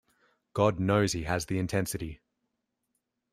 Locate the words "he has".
1.13-1.45